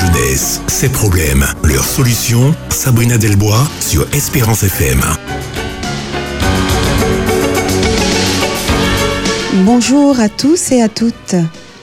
[0.00, 2.54] jeunesse, ses problèmes, leurs solutions.
[2.70, 5.02] Sabrina Delbois sur Espérance FM.
[9.66, 11.34] Bonjour à tous et à toutes.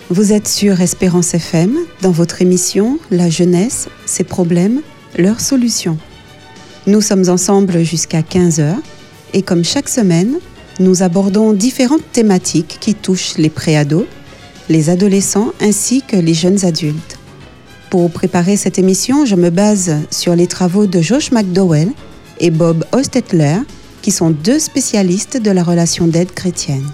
[0.10, 4.82] Vous êtes sur Espérance FM dans votre émission La jeunesse, ses problèmes,
[5.16, 6.00] leurs solutions.
[6.88, 8.78] Nous sommes ensemble jusqu'à 15h
[9.34, 10.40] et comme chaque semaine,
[10.80, 14.08] nous abordons différentes thématiques qui touchent les préados,
[14.70, 17.17] les adolescents ainsi que les jeunes adultes.
[17.90, 21.90] Pour préparer cette émission, je me base sur les travaux de Josh McDowell
[22.40, 23.58] et Bob Ostetler,
[24.02, 26.86] qui sont deux spécialistes de la relation d'aide chrétienne.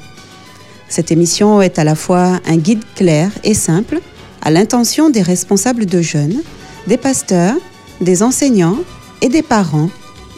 [0.89, 4.01] Cette émission est à la fois un guide clair et simple
[4.43, 6.41] à l'intention des responsables de jeunes,
[6.85, 7.55] des pasteurs,
[7.99, 8.77] des enseignants
[9.21, 9.89] et des parents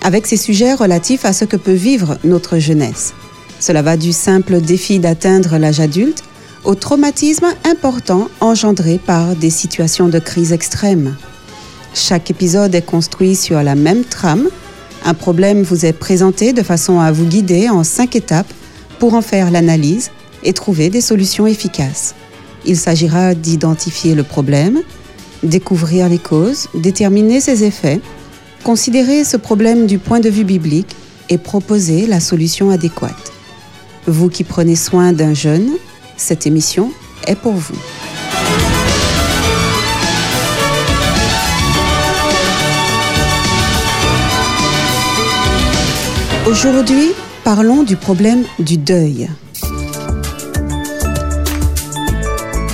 [0.02, 3.14] avec ces sujets relatifs à ce que peut vivre notre jeunesse.
[3.60, 6.24] Cela va du simple défi d'atteindre l'âge adulte
[6.66, 11.16] au traumatisme important engendré par des situations de crise extrême.
[11.94, 14.50] Chaque épisode est construit sur la même trame.
[15.06, 18.52] Un problème vous est présenté de façon à vous guider en cinq étapes
[19.00, 20.10] pour en faire l'analyse
[20.44, 22.16] et trouver des solutions efficaces.
[22.66, 24.82] Il s'agira d'identifier le problème,
[25.44, 28.02] découvrir les causes, déterminer ses effets,
[28.64, 30.96] considérer ce problème du point de vue biblique
[31.30, 33.32] et proposer la solution adéquate.
[34.08, 35.70] Vous qui prenez soin d'un jeune,
[36.18, 36.92] cette émission
[37.28, 37.76] est pour vous.
[46.48, 47.12] Aujourd'hui,
[47.44, 49.30] parlons du problème du deuil.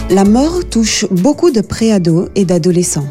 [0.09, 3.07] La mort touche beaucoup de préados et d'adolescents.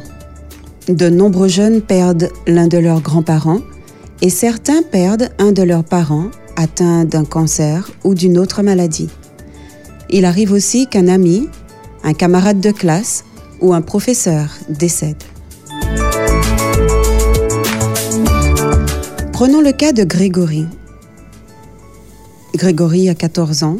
[0.89, 3.63] De nombreux jeunes perdent l'un de leurs grands-parents
[4.21, 9.09] et certains perdent un de leurs parents atteint d'un cancer ou d'une autre maladie.
[10.11, 11.49] Il arrive aussi qu'un ami,
[12.03, 13.25] un camarade de classe
[13.61, 15.23] ou un professeur décède.
[19.33, 20.67] Prenons le cas de Grégory.
[22.55, 23.79] Grégory a 14 ans,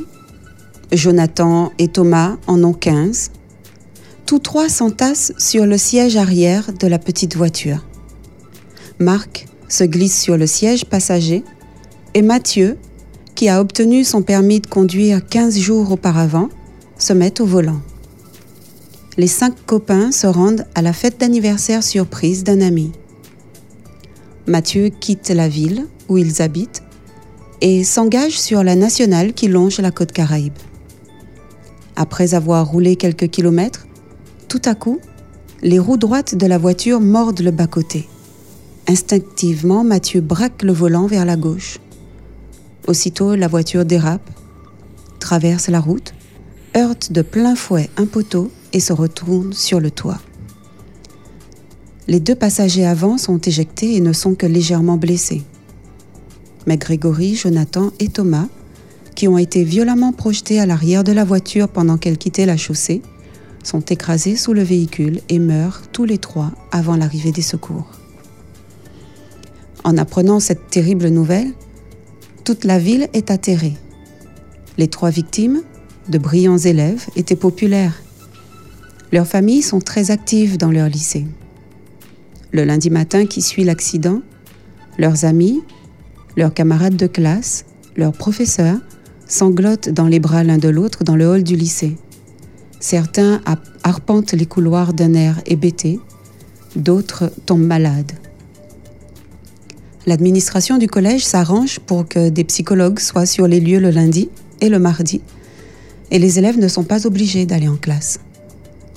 [0.93, 3.33] Jonathan et Thomas en ont 15
[4.31, 7.85] tous trois s'entassent sur le siège arrière de la petite voiture.
[9.01, 11.43] Marc se glisse sur le siège passager
[12.15, 12.79] et Mathieu,
[13.41, 16.51] qui a obtenu son permis de conduire 15 jours auparavant,
[16.99, 17.81] se met au volant.
[19.17, 22.93] Les cinq copains se rendent à la fête d'anniversaire surprise d'un ami.
[24.47, 26.83] Mathieu quitte la ville où ils habitent
[27.63, 30.59] et s'engage sur la nationale qui longe la côte caraïbe.
[31.97, 33.87] Après avoir roulé quelques kilomètres,
[34.49, 35.01] tout à coup,
[35.63, 38.07] les roues droites de la voiture mordent le bas-côté.
[38.87, 41.79] Instinctivement, Mathieu braque le volant vers la gauche.
[42.87, 44.29] Aussitôt, la voiture dérape,
[45.19, 46.15] traverse la route,
[46.77, 50.21] heurte de plein fouet un poteau et se retourne sur le toit.
[52.09, 55.43] Les deux passagers avant sont éjectés et ne sont que légèrement blessés.
[56.67, 58.49] Mais Grégory, Jonathan et Thomas,
[59.15, 63.03] qui ont été violemment projetés à l'arrière de la voiture pendant qu'elle quittait la chaussée,
[63.63, 67.91] sont écrasés sous le véhicule et meurent tous les trois avant l'arrivée des secours.
[69.85, 71.53] En apprenant cette terrible nouvelle,
[72.51, 73.77] toute la ville est atterrée.
[74.77, 75.63] Les trois victimes,
[76.09, 78.03] de brillants élèves, étaient populaires.
[79.13, 81.27] Leurs familles sont très actives dans leur lycée.
[82.51, 84.21] Le lundi matin qui suit l'accident,
[84.99, 85.63] leurs amis,
[86.37, 88.81] leurs camarades de classe, leurs professeurs
[89.29, 91.99] sanglotent dans les bras l'un de l'autre dans le hall du lycée.
[92.81, 93.43] Certains
[93.85, 96.01] arpentent les couloirs d'un air hébété,
[96.75, 98.11] d'autres tombent malades.
[100.07, 104.31] L'administration du collège s'arrange pour que des psychologues soient sur les lieux le lundi
[104.63, 105.21] et le mardi,
[106.11, 108.19] et les élèves ne sont pas obligés d'aller en classe.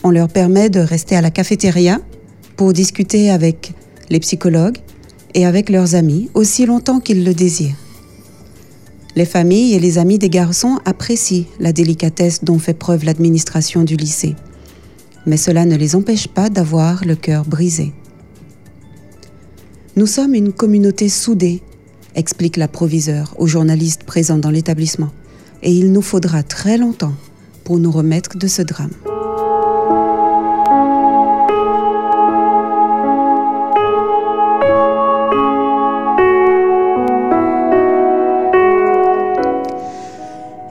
[0.03, 1.99] On leur permet de rester à la cafétéria
[2.55, 3.73] pour discuter avec
[4.09, 4.77] les psychologues
[5.33, 7.75] et avec leurs amis aussi longtemps qu'ils le désirent.
[9.15, 13.95] Les familles et les amis des garçons apprécient la délicatesse dont fait preuve l'administration du
[13.95, 14.35] lycée.
[15.25, 17.93] Mais cela ne les empêche pas d'avoir le cœur brisé.
[19.95, 21.61] Nous sommes une communauté soudée,
[22.15, 25.11] explique la proviseure aux journalistes présents dans l'établissement,
[25.61, 27.13] et il nous faudra très longtemps
[27.63, 28.89] pour nous remettre de ce drame.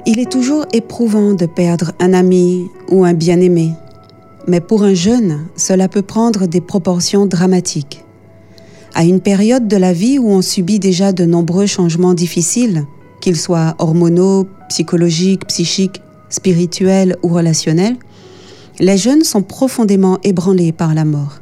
[0.04, 3.70] Il est toujours éprouvant de perdre un ami ou un bien-aimé,
[4.48, 8.01] mais pour un jeune, cela peut prendre des proportions dramatiques.
[8.94, 12.84] À une période de la vie où on subit déjà de nombreux changements difficiles,
[13.22, 17.96] qu'ils soient hormonaux, psychologiques, psychiques, spirituels ou relationnels,
[18.80, 21.40] les jeunes sont profondément ébranlés par la mort.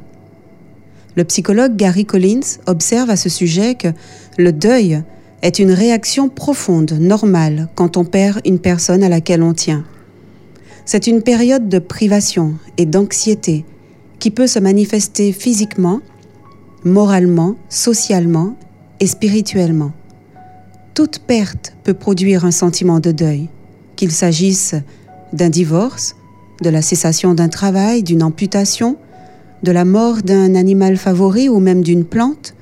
[1.15, 3.89] Le psychologue Gary Collins observe à ce sujet que
[4.37, 5.03] le deuil
[5.41, 9.83] est une réaction profonde, normale, quand on perd une personne à laquelle on tient.
[10.85, 13.65] C'est une période de privation et d'anxiété
[14.19, 15.99] qui peut se manifester physiquement,
[16.83, 18.55] moralement, socialement
[18.99, 19.91] et spirituellement.
[20.93, 23.49] Toute perte peut produire un sentiment de deuil,
[23.95, 24.75] qu'il s'agisse
[25.33, 26.15] d'un divorce,
[26.61, 28.97] de la cessation d'un travail, d'une amputation,
[29.63, 32.55] de la mort d'un animal favori ou même d'une plante,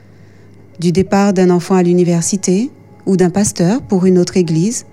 [0.79, 2.69] du départ d'un enfant à l'université
[3.05, 4.85] ou d'un pasteur pour une autre église,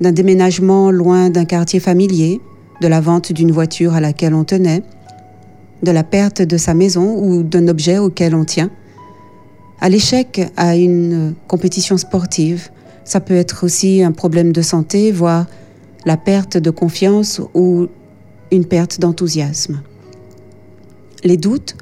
[0.00, 2.40] d'un déménagement loin d'un quartier familier,
[2.80, 4.82] de la vente d'une voiture à laquelle on tenait,
[5.82, 8.70] de la perte de sa maison ou d'un objet auquel on tient,
[9.80, 12.70] à l'échec à une compétition sportive.
[13.04, 15.46] Ça peut être aussi un problème de santé, voire
[16.06, 17.88] la perte de confiance ou
[18.50, 19.82] une perte d'enthousiasme
[21.24, 21.76] les doutes,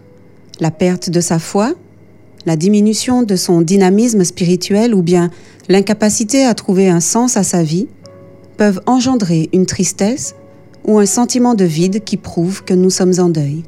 [0.61, 1.75] la perte de sa foi,
[2.47, 5.31] la diminution de son dynamisme spirituel ou bien
[5.69, 7.88] l'incapacité à trouver un sens à sa vie
[8.56, 10.35] peuvent engendrer une tristesse
[10.85, 13.62] ou un sentiment de vide qui prouve que nous sommes en deuil.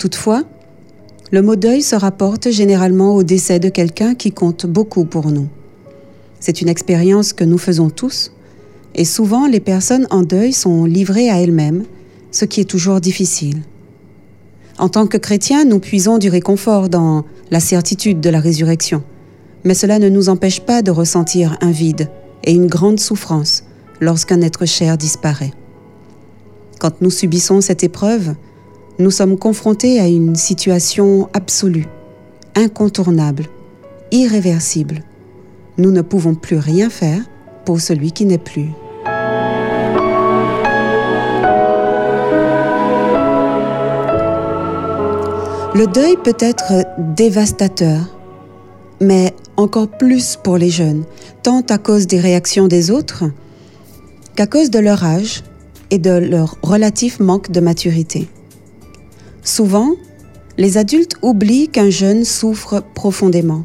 [0.00, 0.44] Toutefois,
[1.30, 5.46] le mot deuil se rapporte généralement au décès de quelqu'un qui compte beaucoup pour nous.
[6.40, 8.32] C'est une expérience que nous faisons tous,
[8.94, 11.84] et souvent les personnes en deuil sont livrées à elles-mêmes,
[12.30, 13.60] ce qui est toujours difficile.
[14.78, 19.02] En tant que chrétiens, nous puisons du réconfort dans la certitude de la résurrection,
[19.64, 22.08] mais cela ne nous empêche pas de ressentir un vide
[22.44, 23.64] et une grande souffrance
[24.00, 25.52] lorsqu'un être cher disparaît.
[26.78, 28.34] Quand nous subissons cette épreuve,
[29.00, 31.86] nous sommes confrontés à une situation absolue,
[32.54, 33.46] incontournable,
[34.12, 35.02] irréversible.
[35.78, 37.22] Nous ne pouvons plus rien faire
[37.64, 38.68] pour celui qui n'est plus.
[45.74, 48.00] Le deuil peut être dévastateur,
[49.00, 51.04] mais encore plus pour les jeunes,
[51.42, 53.24] tant à cause des réactions des autres
[54.36, 55.42] qu'à cause de leur âge
[55.90, 58.28] et de leur relatif manque de maturité.
[59.42, 59.94] Souvent,
[60.58, 63.64] les adultes oublient qu'un jeune souffre profondément.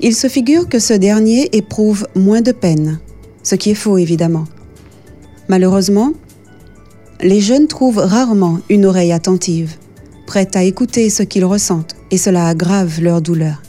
[0.00, 2.98] Ils se figurent que ce dernier éprouve moins de peine,
[3.42, 4.44] ce qui est faux évidemment.
[5.48, 6.12] Malheureusement,
[7.20, 9.76] les jeunes trouvent rarement une oreille attentive
[10.26, 13.62] prêtes à écouter ce qu'ils ressentent et cela aggrave leur douleur.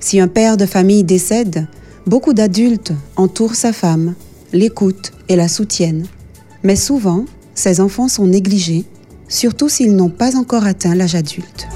[0.00, 1.68] Si un père de famille décède,
[2.06, 4.14] beaucoup d'adultes entourent sa femme,
[4.52, 6.06] l'écoutent et la soutiennent.
[6.62, 7.24] Mais souvent,
[7.54, 8.84] ces enfants sont négligés,
[9.30, 11.66] surtout s'ils n'ont pas encore atteint l'âge adulte.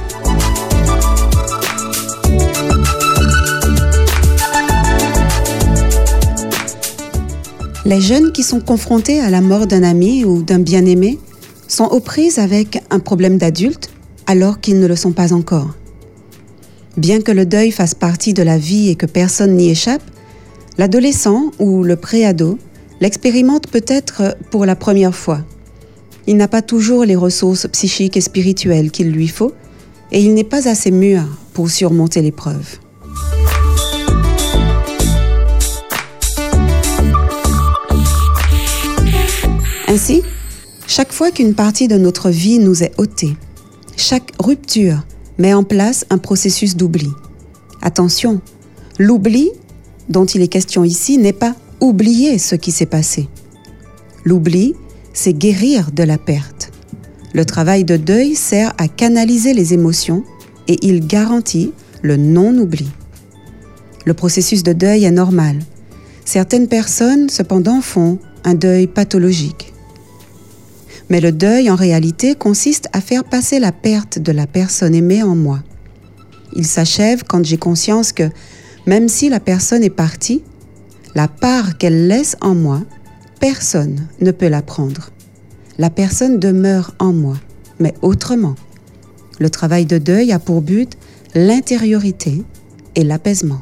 [7.87, 11.19] Les jeunes qui sont confrontés à la mort d'un ami ou d'un bien-aimé
[11.69, 13.91] sont aux prises avec un problème d'adulte
[14.27, 15.75] alors qu'ils ne le sont pas encore.
[16.97, 20.03] Bien que le deuil fasse partie de la vie et que personne n'y échappe,
[20.79, 22.59] l'adolescent ou le préado
[23.01, 25.41] l'expérimente peut-être pour la première fois.
[26.27, 29.53] Il n'a pas toujours les ressources psychiques et spirituelles qu'il lui faut
[30.11, 31.23] et il n'est pas assez mûr
[31.53, 32.79] pour surmonter l'épreuve.
[39.87, 40.23] Ainsi,
[40.87, 43.37] chaque fois qu'une partie de notre vie nous est ôtée,
[43.97, 45.05] chaque rupture
[45.39, 47.11] met en place un processus d'oubli.
[47.83, 48.41] Attention,
[48.99, 49.51] l'oubli
[50.09, 53.29] dont il est question ici n'est pas oublier ce qui s'est passé.
[54.25, 54.75] L'oubli,
[55.15, 56.71] c'est guérir de la perte.
[57.33, 60.25] Le travail de deuil sert à canaliser les émotions
[60.69, 62.89] et il garantit le non-oubli.
[64.05, 65.61] Le processus de deuil est normal.
[66.27, 69.73] Certaines personnes, cependant, font un deuil pathologique.
[71.11, 75.23] Mais le deuil, en réalité, consiste à faire passer la perte de la personne aimée
[75.23, 75.63] en moi.
[76.55, 78.31] Il s'achève quand j'ai conscience que,
[78.87, 80.43] même si la personne est partie,
[81.15, 82.83] la part qu'elle laisse en moi,
[83.41, 85.11] personne ne peut la prendre.
[85.79, 87.37] La personne demeure en moi,
[87.79, 88.55] mais autrement.
[89.39, 90.97] Le travail de deuil a pour but
[91.35, 92.43] l'intériorité
[92.95, 93.61] et l'apaisement.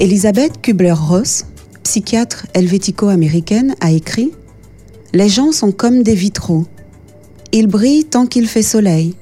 [0.00, 1.44] Elisabeth Kubler-Ross
[1.90, 4.30] psychiatre helvético-américaine, a écrit
[5.12, 6.64] Les gens sont comme des vitraux.
[7.50, 9.16] Ils brillent tant qu'il fait soleil,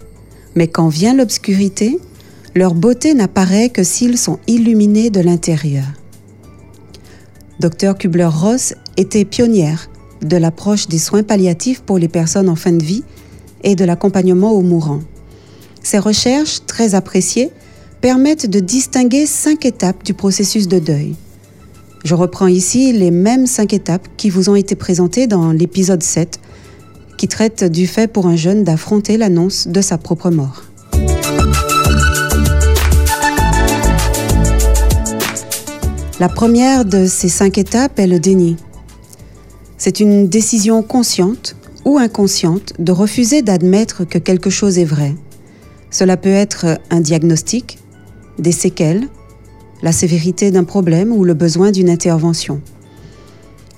[0.55, 1.99] mais quand vient l'obscurité,
[2.59, 5.85] leur beauté n'apparaît que s'ils sont illuminés de l'intérieur.
[7.61, 9.89] Dr Kubler-Ross était pionnière
[10.23, 13.05] de l'approche des soins palliatifs pour les personnes en fin de vie
[13.63, 15.03] et de l'accompagnement aux mourants.
[15.85, 17.51] Ses recherches, très appréciées,
[18.01, 21.15] permettent de distinguer cinq étapes du processus de deuil.
[22.05, 26.41] Je reprends ici les mêmes cinq étapes qui vous ont été présentées dans l'épisode 7
[27.17, 30.65] qui traite du fait pour un jeune d'affronter l'annonce de sa propre mort.
[36.21, 38.57] La première de ces cinq étapes est le déni.
[39.77, 45.15] C'est une décision consciente ou inconsciente de refuser d'admettre que quelque chose est vrai.
[45.93, 47.79] Cela peut être un diagnostic,
[48.37, 49.07] des séquelles,
[49.81, 52.61] la sévérité d'un problème ou le besoin d'une intervention.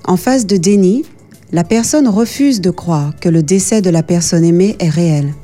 [0.05, 1.05] En phase de déni,
[1.51, 5.35] la personne refuse de croire que le décès de la personne aimée est réel.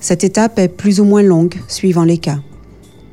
[0.00, 2.40] Cette étape est plus ou moins longue suivant les cas.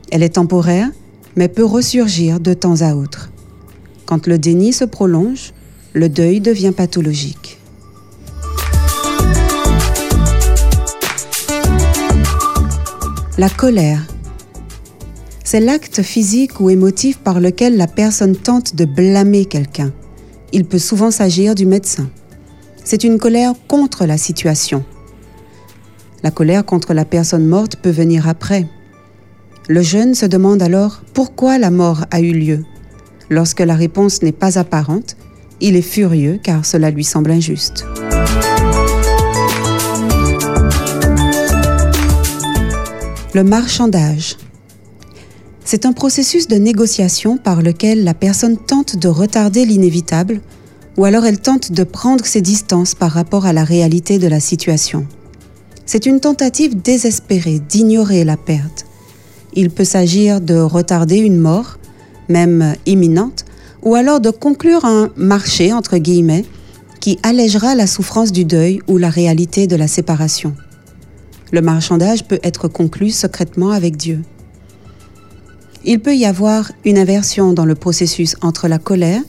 [0.10, 0.90] Elle est temporaire
[1.36, 3.30] mais peut ressurgir de temps à autre.
[4.06, 5.54] Quand le déni se prolonge,
[5.94, 7.58] le deuil devient pathologique.
[13.38, 14.06] La colère.
[15.44, 19.92] C'est l'acte physique ou émotif par lequel la personne tente de blâmer quelqu'un.
[20.54, 22.10] Il peut souvent s'agir du médecin.
[22.84, 24.84] C'est une colère contre la situation.
[26.24, 28.68] La colère contre la personne morte peut venir après,
[29.68, 32.66] le jeune se demande alors pourquoi la mort a eu lieu.
[33.30, 35.16] Lorsque la réponse n'est pas apparente,
[35.62, 37.86] il est furieux car cela lui semble injuste.
[43.34, 44.36] Le marchandage.
[45.64, 50.42] C'est un processus de négociation par lequel la personne tente de retarder l'inévitable
[50.98, 54.42] ou alors elle tente de prendre ses distances par rapport à la réalité de la
[54.42, 55.06] situation.
[55.86, 58.86] C'est une tentative désespérée d'ignorer la perte
[59.54, 61.78] il peut s'agir de retarder une mort,
[62.30, 63.46] même imminente,
[63.84, 66.46] ou alors de conclure un marché, entre guillemets,
[67.00, 70.56] qui allégera la souffrance du deuil ou la réalité de la séparation.
[71.52, 74.22] Le marchandage peut être conclu secrètement avec Dieu.
[75.84, 79.22] Il peut y avoir une inversion dans le processus entre la colère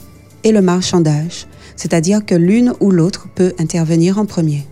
[0.45, 4.67] et le marchandage, c'est-à-dire que l'une ou l'autre peut intervenir en premier.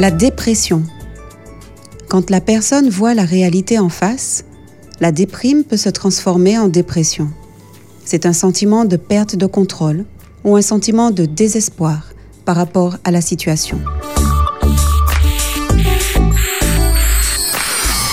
[0.00, 0.84] La dépression.
[2.08, 4.44] Quand la personne voit la réalité en face,
[5.00, 7.28] la déprime peut se transformer en dépression.
[8.04, 10.04] C'est un sentiment de perte de contrôle
[10.44, 12.12] ou un sentiment de désespoir
[12.44, 13.80] par rapport à la situation.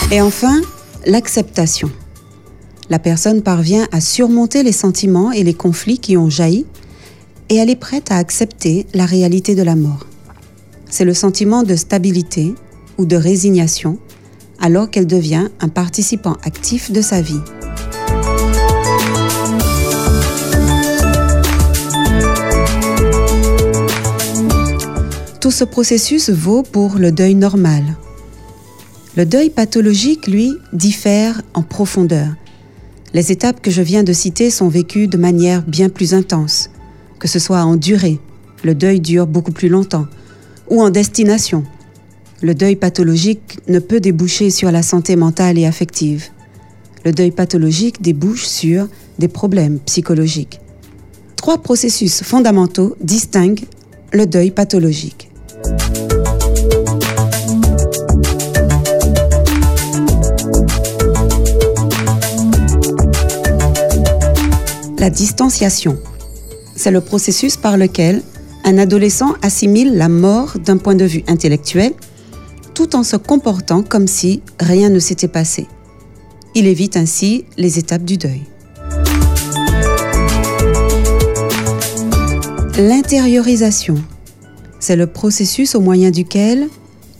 [0.09, 0.61] Et enfin,
[1.05, 1.91] l'acceptation.
[2.89, 6.65] La personne parvient à surmonter les sentiments et les conflits qui ont jailli
[7.49, 10.07] et elle est prête à accepter la réalité de la mort
[10.89, 12.55] c'est le sentiment de stabilité
[12.97, 13.97] ou de résignation
[14.59, 17.41] alors qu'elle devient un participant actif de sa vie.
[25.41, 27.83] Tout ce processus vaut pour le deuil normal.
[29.15, 32.29] Le deuil pathologique, lui, diffère en profondeur.
[33.13, 36.69] Les étapes que je viens de citer sont vécues de manière bien plus intense,
[37.19, 38.19] que ce soit en durée.
[38.63, 40.07] Le deuil dure beaucoup plus longtemps
[40.69, 41.63] ou en destination.
[42.41, 46.29] Le deuil pathologique ne peut déboucher sur la santé mentale et affective.
[47.03, 48.87] Le deuil pathologique débouche sur
[49.19, 50.59] des problèmes psychologiques.
[51.35, 53.65] Trois processus fondamentaux distinguent
[54.11, 55.29] le deuil pathologique.
[64.97, 65.99] La distanciation,
[66.75, 68.23] c'est le processus par lequel
[68.65, 71.93] un adolescent assimile la mort d'un point de vue intellectuel
[72.73, 75.67] tout en se comportant comme si rien ne s'était passé.
[76.55, 78.41] Il évite ainsi les étapes du deuil.
[82.77, 83.95] L'intériorisation,
[84.79, 86.67] c'est le processus au moyen duquel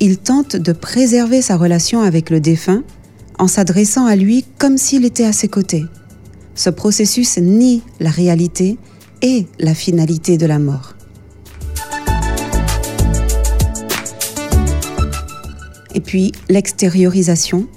[0.01, 2.83] il tente de préserver sa relation avec le défunt
[3.37, 5.85] en s'adressant à lui comme s'il était à ses côtés.
[6.55, 8.77] Ce processus nie la réalité
[9.21, 10.94] et la finalité de la mort.
[15.95, 17.67] Et puis l'extériorisation,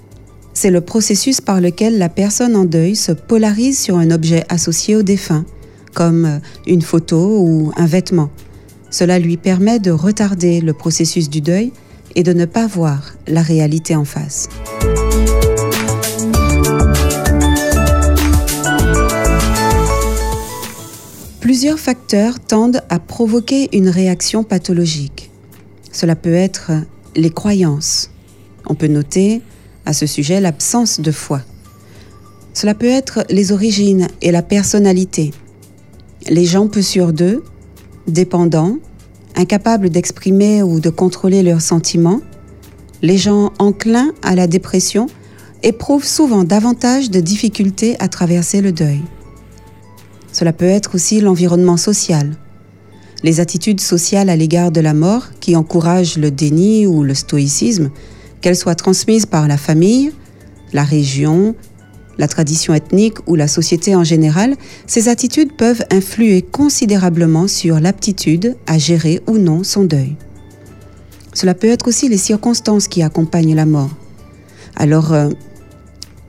[0.53, 4.97] c'est le processus par lequel la personne en deuil se polarise sur un objet associé
[4.97, 5.47] au défunt,
[5.95, 8.29] comme une photo ou un vêtement.
[8.91, 11.73] Cela lui permet de retarder le processus du deuil
[12.17, 14.49] et de ne pas voir la réalité en face.
[21.41, 25.31] Plusieurs facteurs tendent à provoquer une réaction pathologique.
[25.93, 26.73] Cela peut être
[27.19, 28.11] les croyances.
[28.67, 29.43] On peut noter
[29.85, 31.43] à ce sujet l'absence de foi.
[32.55, 35.33] Cela peut être les origines et la personnalité.
[36.29, 37.43] Les gens peu sûrs d'eux,
[38.07, 38.79] dépendants,
[39.37, 42.21] incapables d'exprimer ou de contrôler leurs sentiments,
[43.03, 45.07] les gens enclins à la dépression
[45.63, 49.01] éprouvent souvent davantage de difficultés à traverser le deuil.
[50.33, 52.37] Cela peut être aussi l'environnement social.
[53.25, 57.91] Les attitudes sociales à l'égard de la mort qui encouragent le déni ou le stoïcisme,
[58.41, 60.13] qu'elles soient transmises par la famille,
[60.73, 61.57] la région,
[62.19, 64.55] la tradition ethnique ou la société en général,
[64.87, 70.17] ces attitudes peuvent influer considérablement sur l'aptitude à gérer ou non son deuil.
[71.33, 73.91] Cela peut être aussi les circonstances qui accompagnent la mort.
[74.77, 75.29] Alors, euh,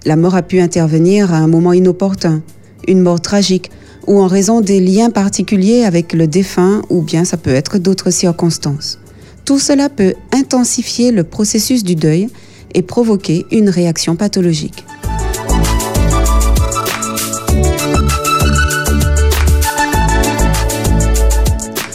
[0.05, 2.41] la mort a pu intervenir à un moment inopportun,
[2.87, 3.71] une mort tragique,
[4.07, 8.11] ou en raison des liens particuliers avec le défunt, ou bien ça peut être d'autres
[8.11, 8.99] circonstances.
[9.45, 12.29] Tout cela peut intensifier le processus du deuil
[12.73, 14.85] et provoquer une réaction pathologique.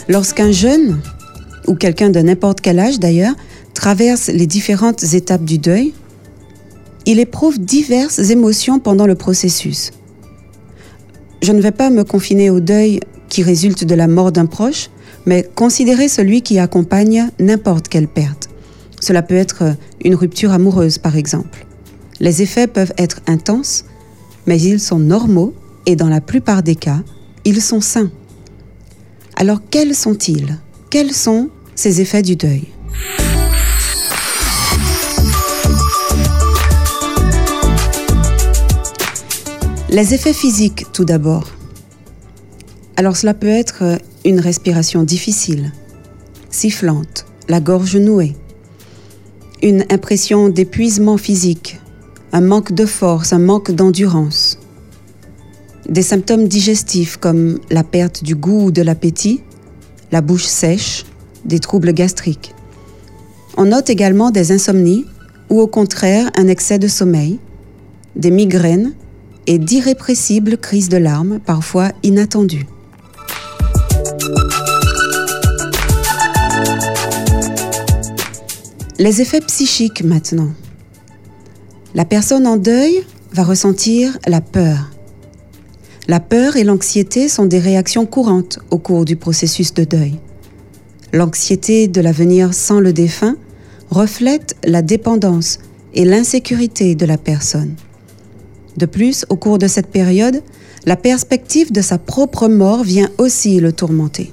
[0.08, 1.00] Lorsqu'un jeune
[1.66, 3.34] ou quelqu'un de n'importe quel âge d'ailleurs,
[3.72, 5.94] traverse les différentes étapes du deuil,
[7.06, 9.92] il éprouve diverses émotions pendant le processus.
[11.42, 14.90] Je ne vais pas me confiner au deuil qui résulte de la mort d'un proche,
[15.26, 18.48] mais considérer celui qui accompagne n'importe quelle perte.
[19.00, 21.66] Cela peut être une rupture amoureuse, par exemple.
[22.20, 23.84] Les effets peuvent être intenses,
[24.46, 25.54] mais ils sont normaux
[25.86, 27.00] et dans la plupart des cas,
[27.44, 28.10] ils sont sains.
[29.36, 30.58] Alors quels sont-ils?
[30.90, 32.68] Quels sont ces effets du deuil?
[39.94, 41.52] Les effets physiques tout d'abord.
[42.96, 45.70] Alors cela peut être une respiration difficile,
[46.50, 48.34] sifflante, la gorge nouée,
[49.62, 51.78] une impression d'épuisement physique,
[52.32, 54.58] un manque de force, un manque d'endurance,
[55.88, 59.42] des symptômes digestifs comme la perte du goût ou de l'appétit,
[60.10, 61.04] la bouche sèche,
[61.44, 62.52] des troubles gastriques.
[63.56, 65.06] On note également des insomnies
[65.50, 67.38] ou au contraire un excès de sommeil,
[68.16, 68.92] des migraines
[69.46, 72.66] et d'irrépressibles crises de larmes, parfois inattendues.
[78.98, 80.50] Les effets psychiques maintenant.
[81.94, 84.90] La personne en deuil va ressentir la peur,
[86.06, 90.18] la peur et l'anxiété sont des réactions courantes au cours du processus de deuil.
[91.14, 93.36] L'anxiété de l'avenir sans le défunt
[93.88, 95.60] reflète la dépendance
[95.94, 97.74] et l'insécurité de la personne.
[98.76, 100.42] De plus, au cours de cette période,
[100.86, 104.32] la perspective de sa propre mort vient aussi le tourmenter.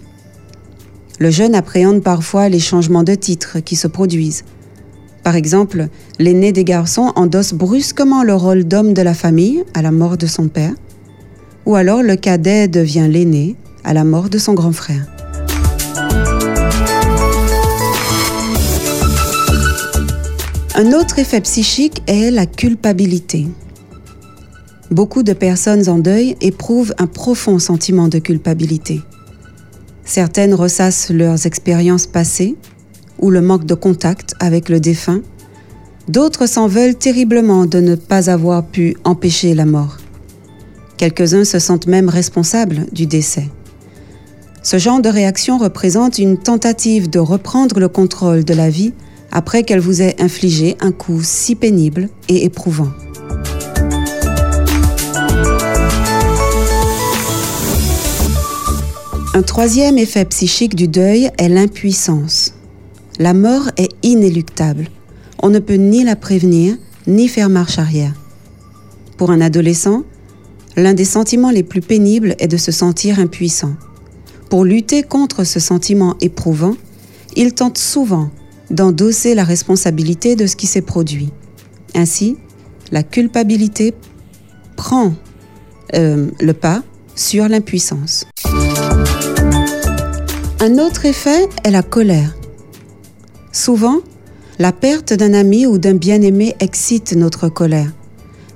[1.19, 4.43] Le jeune appréhende parfois les changements de titre qui se produisent.
[5.23, 9.91] Par exemple, l'aîné des garçons endosse brusquement le rôle d'homme de la famille à la
[9.91, 10.73] mort de son père,
[11.67, 15.05] ou alors le cadet devient l'aîné à la mort de son grand frère.
[20.73, 23.45] Un autre effet psychique est la culpabilité.
[24.91, 28.99] Beaucoup de personnes en deuil éprouvent un profond sentiment de culpabilité.
[30.03, 32.57] Certaines ressassent leurs expériences passées
[33.17, 35.21] ou le manque de contact avec le défunt.
[36.09, 39.95] D'autres s'en veulent terriblement de ne pas avoir pu empêcher la mort.
[40.97, 43.47] Quelques-uns se sentent même responsables du décès.
[44.61, 48.91] Ce genre de réaction représente une tentative de reprendre le contrôle de la vie
[49.31, 52.91] après qu'elle vous ait infligé un coup si pénible et éprouvant.
[59.33, 62.53] Un troisième effet psychique du deuil est l'impuissance.
[63.17, 64.89] La mort est inéluctable.
[65.41, 66.75] On ne peut ni la prévenir,
[67.07, 68.13] ni faire marche arrière.
[69.15, 70.03] Pour un adolescent,
[70.75, 73.73] l'un des sentiments les plus pénibles est de se sentir impuissant.
[74.49, 76.75] Pour lutter contre ce sentiment éprouvant,
[77.37, 78.31] il tente souvent
[78.69, 81.29] d'endosser la responsabilité de ce qui s'est produit.
[81.95, 82.35] Ainsi,
[82.91, 83.93] la culpabilité
[84.75, 85.13] prend
[85.95, 86.83] euh, le pas
[87.15, 88.25] sur l'impuissance.
[90.63, 92.35] Un autre effet est la colère.
[93.51, 93.97] Souvent,
[94.59, 97.91] la perte d'un ami ou d'un bien-aimé excite notre colère.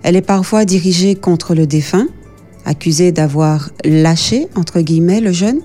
[0.04, 2.06] Elle est parfois dirigée contre le défunt,
[2.64, 5.62] accusé d'avoir lâché, entre guillemets, le jeune.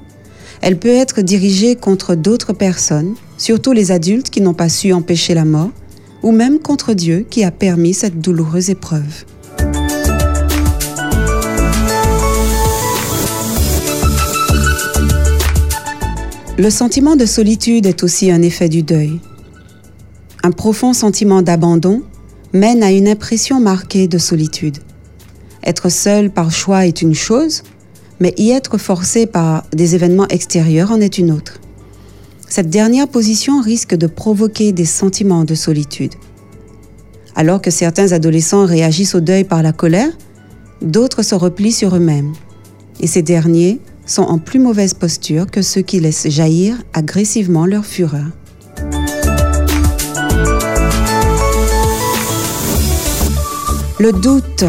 [0.62, 5.35] Elle peut être dirigée contre d'autres personnes, surtout les adultes qui n'ont pas su empêcher
[5.35, 5.72] la mort,
[6.22, 9.26] ou même contre Dieu qui a permis cette douloureuse épreuve.
[16.61, 19.18] Le sentiment de solitude est aussi un effet du deuil.
[20.42, 22.03] Un profond sentiment d'abandon
[22.53, 24.77] mène à une impression marquée de solitude.
[25.64, 27.62] Être seul par choix est une chose,
[28.20, 31.61] mais y être forcé par des événements extérieurs en est une autre.
[32.46, 36.12] Cette dernière position risque de provoquer des sentiments de solitude.
[37.37, 40.12] Alors que certains adolescents réagissent au deuil par la colère,
[40.83, 42.35] d'autres se replient sur eux-mêmes.
[43.01, 47.87] Et ces derniers sont en plus mauvaise posture que ceux qui laissent jaillir agressivement leur
[47.87, 48.27] fureur.
[54.01, 54.64] Le doute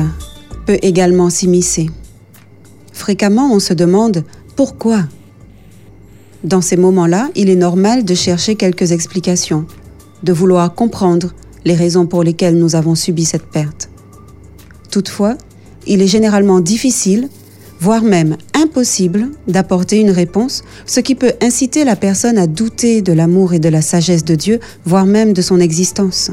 [0.68, 1.90] peut également s'immiscer.
[2.94, 4.24] Fréquemment, on se demande
[4.56, 5.06] pourquoi.
[6.44, 9.66] Dans ces moments-là, il est normal de chercher quelques explications,
[10.22, 11.34] de vouloir comprendre
[11.66, 13.90] les raisons pour lesquelles nous avons subi cette perte.
[14.92, 15.36] Toutefois,
[15.88, 17.30] il est généralement difficile,
[17.82, 23.12] voire même impossible, d'apporter une réponse, ce qui peut inciter la personne à douter de
[23.12, 26.30] l'amour et de la sagesse de Dieu, voire même de son existence.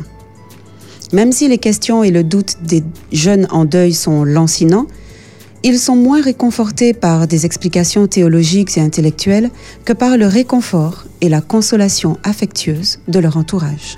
[1.15, 4.87] Même si les questions et le doute des jeunes en deuil sont lancinants,
[5.63, 9.51] ils sont moins réconfortés par des explications théologiques et intellectuelles
[9.87, 13.97] que par le réconfort et la consolation affectueuse de leur entourage.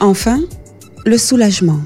[0.00, 0.40] Enfin,
[1.04, 1.80] le soulagement.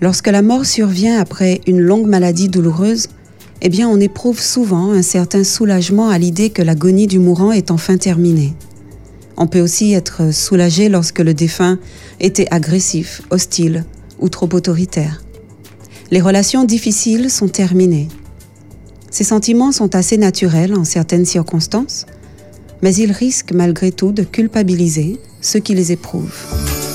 [0.00, 3.08] Lorsque la mort survient après une longue maladie douloureuse,
[3.62, 7.70] eh bien on éprouve souvent un certain soulagement à l'idée que l'agonie du mourant est
[7.70, 8.54] enfin terminée.
[9.36, 11.78] On peut aussi être soulagé lorsque le défunt
[12.20, 13.84] était agressif, hostile
[14.20, 15.24] ou trop autoritaire.
[16.10, 18.08] Les relations difficiles sont terminées.
[19.10, 22.06] Ces sentiments sont assez naturels en certaines circonstances,
[22.82, 26.93] mais ils risquent malgré tout de culpabiliser ceux qui les éprouvent.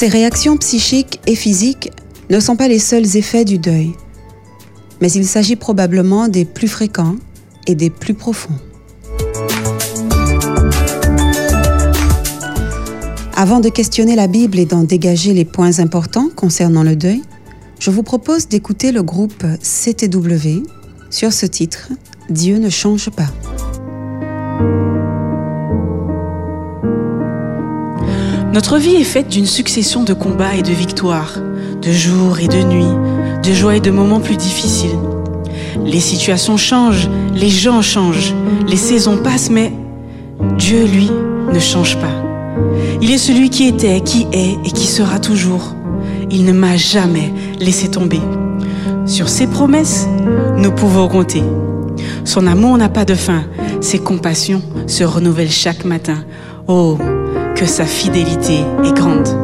[0.00, 1.90] Ces réactions psychiques et physiques
[2.30, 3.92] ne sont pas les seuls effets du deuil,
[5.02, 7.16] mais il s'agit probablement des plus fréquents
[7.66, 8.56] et des plus profonds.
[13.36, 17.20] Avant de questionner la Bible et d'en dégager les points importants concernant le deuil,
[17.78, 20.62] je vous propose d'écouter le groupe CTW
[21.10, 21.90] sur ce titre
[22.30, 23.28] Dieu ne change pas.
[28.52, 31.34] Notre vie est faite d'une succession de combats et de victoires,
[31.80, 34.98] de jours et de nuits, de joies et de moments plus difficiles.
[35.84, 38.34] Les situations changent, les gens changent,
[38.66, 39.72] les saisons passent, mais
[40.58, 41.10] Dieu, lui,
[41.52, 42.12] ne change pas.
[43.00, 45.76] Il est celui qui était, qui est et qui sera toujours.
[46.28, 48.20] Il ne m'a jamais laissé tomber.
[49.06, 50.08] Sur ses promesses,
[50.56, 51.42] nous pouvons compter.
[52.24, 53.44] Son amour n'a pas de fin.
[53.80, 56.24] Ses compassions se renouvellent chaque matin.
[56.66, 56.98] Oh,
[57.60, 59.39] que sa fidélité est grande.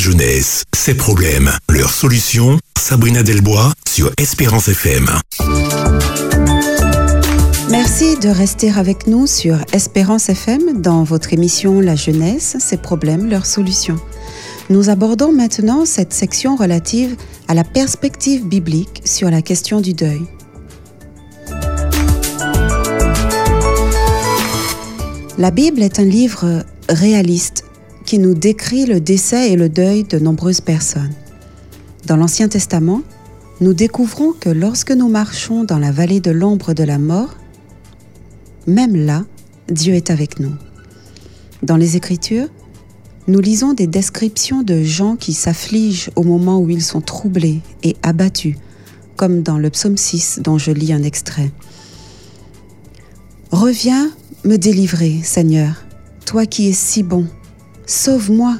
[0.00, 2.58] Jeunesse, ses problèmes, leurs solutions.
[2.78, 5.10] Sabrina Delbois sur Espérance FM.
[7.70, 13.28] Merci de rester avec nous sur Espérance FM dans votre émission La jeunesse, ses problèmes,
[13.28, 13.98] leurs solutions.
[14.70, 17.14] Nous abordons maintenant cette section relative
[17.46, 20.22] à la perspective biblique sur la question du deuil.
[25.36, 27.64] La Bible est un livre réaliste
[28.10, 31.12] qui nous décrit le décès et le deuil de nombreuses personnes.
[32.06, 33.02] Dans l'Ancien Testament,
[33.60, 37.36] nous découvrons que lorsque nous marchons dans la vallée de l'ombre de la mort,
[38.66, 39.24] même là,
[39.68, 40.50] Dieu est avec nous.
[41.62, 42.48] Dans les Écritures,
[43.28, 47.94] nous lisons des descriptions de gens qui s'affligent au moment où ils sont troublés et
[48.02, 48.56] abattus,
[49.14, 51.52] comme dans le psaume 6 dont je lis un extrait.
[53.52, 54.10] Reviens
[54.44, 55.84] me délivrer, Seigneur,
[56.26, 57.28] toi qui es si bon.
[57.90, 58.56] Sauve-moi,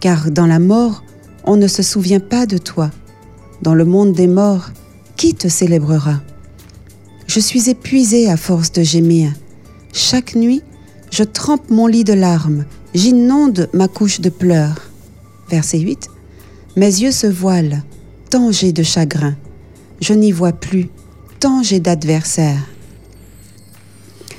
[0.00, 1.04] car dans la mort,
[1.44, 2.90] on ne se souvient pas de toi.
[3.60, 4.70] Dans le monde des morts,
[5.18, 6.22] qui te célébrera?
[7.26, 9.34] Je suis épuisé à force de gémir.
[9.92, 10.62] Chaque nuit,
[11.10, 14.80] je trempe mon lit de larmes, j'inonde ma couche de pleurs.
[15.50, 16.08] Verset 8.
[16.74, 17.82] Mes yeux se voilent,
[18.30, 19.36] tant j'ai de chagrin.
[20.00, 20.88] Je n'y vois plus,
[21.38, 22.64] tant j'ai d'adversaires.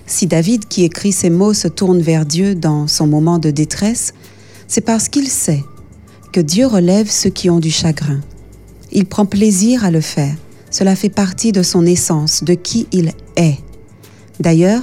[0.09, 4.15] Si David qui écrit ces mots se tourne vers Dieu dans son moment de détresse,
[4.67, 5.63] c'est parce qu'il sait
[6.33, 8.19] que Dieu relève ceux qui ont du chagrin.
[8.91, 10.35] Il prend plaisir à le faire.
[10.71, 13.59] Cela fait partie de son essence, de qui il est.
[14.39, 14.81] D'ailleurs,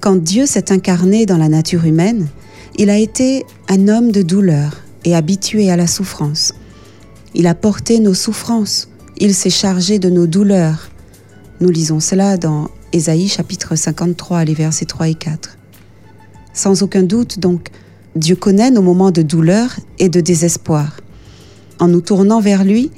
[0.00, 2.26] quand Dieu s'est incarné dans la nature humaine,
[2.78, 6.54] il a été un homme de douleur et habitué à la souffrance.
[7.34, 10.88] Il a porté nos souffrances, il s'est chargé de nos douleurs.
[11.60, 15.58] Nous lisons cela dans Ésaïe chapitre 53, les versets 3 et 4.
[16.52, 17.70] Sans aucun doute, donc,
[18.14, 21.00] Dieu connaît nos moments de douleur et de désespoir.
[21.80, 22.92] En nous tournant vers lui,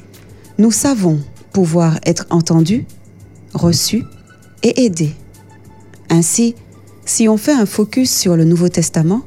[0.58, 1.18] nous savons
[1.54, 2.84] pouvoir être entendus,
[3.54, 4.04] reçus
[4.62, 5.14] et aidés.
[6.10, 6.54] Ainsi,
[7.06, 9.22] si on fait un focus sur le Nouveau Testament,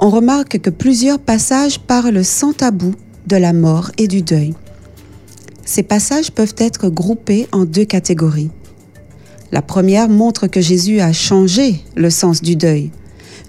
[0.00, 2.96] on remarque que plusieurs passages parlent sans tabou
[3.28, 4.54] de la mort et du deuil.
[5.64, 8.50] Ces passages peuvent être groupés en deux catégories.
[9.52, 12.90] La première montre que Jésus a changé le sens du deuil.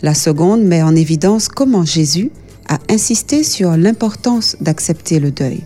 [0.02, 2.32] La seconde met en évidence comment Jésus
[2.68, 5.62] a insisté sur l'importance d'accepter le deuil.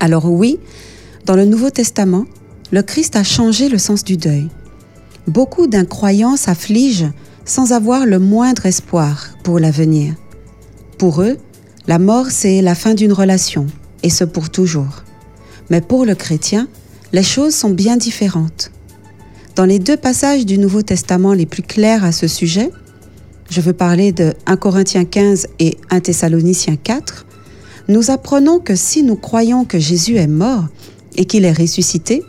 [0.00, 0.58] Alors oui,
[1.26, 2.24] dans le Nouveau Testament,
[2.72, 4.48] le Christ a changé le sens du deuil.
[5.28, 7.12] Beaucoup d'incroyants s'affligent
[7.44, 10.14] sans avoir le moindre espoir pour l'avenir.
[10.98, 11.36] Pour eux,
[11.86, 13.66] la mort, c'est la fin d'une relation,
[14.02, 15.04] et ce pour toujours.
[15.70, 16.66] Mais pour le chrétien,
[17.12, 18.71] les choses sont bien différentes.
[19.54, 22.70] Dans les deux passages du Nouveau Testament les plus clairs à ce sujet,
[23.50, 27.26] je veux parler de 1 Corinthiens 15 et 1 Thessaloniciens 4,
[27.88, 30.68] nous apprenons que si nous croyons que Jésus est mort
[31.16, 32.22] et qu'il est ressuscité,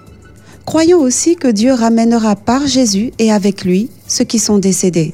[0.65, 5.13] croyons aussi que Dieu ramènera par Jésus et avec lui ceux qui sont décédés.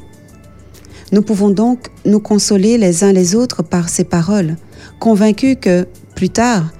[1.11, 4.55] Nous pouvons donc nous consoler les uns les autres par ces paroles,
[4.99, 6.71] convaincus que, plus tard,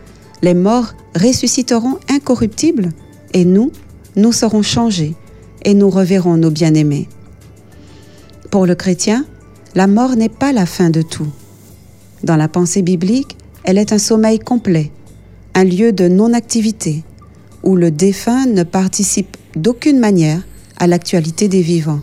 [0.41, 2.89] les morts ressusciteront incorruptibles
[3.33, 3.71] et nous,
[4.19, 5.15] nous serons changés
[5.63, 7.07] et nous reverrons nos bien-aimés.
[8.51, 9.25] Pour le chrétien,
[9.75, 11.27] la mort n'est pas la fin de tout.
[12.23, 14.91] Dans la pensée biblique, elle est un sommeil complet,
[15.53, 17.03] un lieu de non-activité,
[17.63, 20.41] où le défunt ne participe d'aucune manière
[20.77, 22.01] à l'actualité des vivants.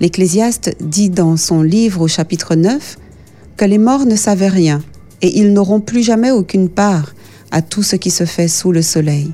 [0.00, 2.98] L'Ecclésiaste dit dans son livre au chapitre 9
[3.56, 4.82] que les morts ne savaient rien
[5.22, 7.14] et ils n'auront plus jamais aucune part
[7.50, 9.32] à tout ce qui se fait sous le soleil.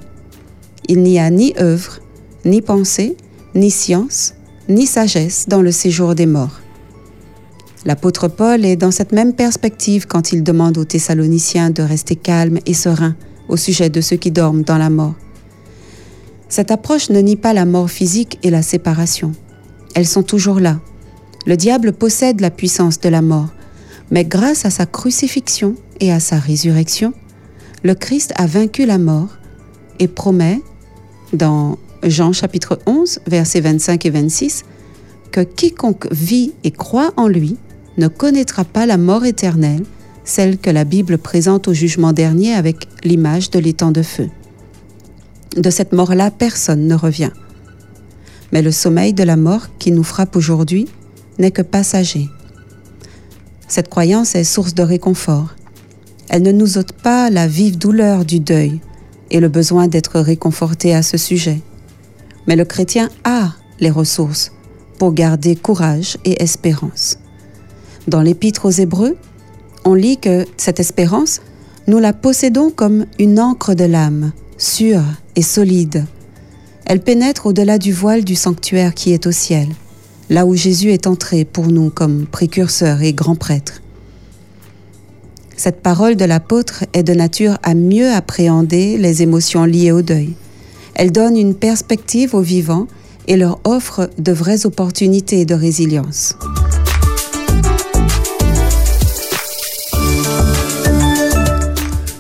[0.89, 2.01] Il n'y a ni œuvre,
[2.45, 3.17] ni pensée,
[3.55, 4.35] ni science,
[4.69, 6.61] ni sagesse dans le séjour des morts.
[7.85, 12.61] L'apôtre Paul est dans cette même perspective quand il demande aux Thessaloniciens de rester calmes
[12.67, 13.17] et sereins
[13.49, 15.15] au sujet de ceux qui dorment dans la mort.
[16.49, 19.33] Cette approche ne nie pas la mort physique et la séparation.
[19.95, 20.81] Elles sont toujours là.
[21.47, 23.49] Le diable possède la puissance de la mort,
[24.11, 27.15] mais grâce à sa crucifixion et à sa résurrection,
[27.83, 29.39] le Christ a vaincu la mort
[29.99, 30.61] et promet,
[31.33, 34.65] dans Jean chapitre 11, versets 25 et 26,
[35.31, 37.57] que quiconque vit et croit en lui
[37.97, 39.85] ne connaîtra pas la mort éternelle,
[40.25, 44.29] celle que la Bible présente au jugement dernier avec l'image de l'étang de feu.
[45.57, 47.33] De cette mort-là, personne ne revient.
[48.53, 50.89] Mais le sommeil de la mort qui nous frappe aujourd'hui
[51.39, 52.29] n'est que passager.
[53.69, 55.55] Cette croyance est source de réconfort.
[56.29, 58.81] Elle ne nous ôte pas la vive douleur du deuil
[59.33, 61.61] et le besoin d'être réconforté à ce sujet.
[62.47, 64.53] Mais le chrétien a les ressources
[64.99, 67.19] pour garder courage et espérance.
[68.07, 69.17] Dans l'Épître aux Hébreux,
[69.85, 71.41] on lit que cette espérance,
[71.89, 75.03] nous la possédons comme une encre de l'âme, sûre
[75.35, 76.05] et solide.
[76.85, 79.69] Elle pénètre au-delà du voile du sanctuaire qui est au ciel,
[80.31, 83.82] là où Jésus est entré pour nous comme précurseur et grand prêtre.
[85.65, 90.35] Cette parole de l'apôtre est de nature à mieux appréhender les émotions liées au deuil.
[90.97, 92.89] Elle donne une perspective aux vivants
[93.29, 96.35] et leur offre de vraies opportunités de résilience.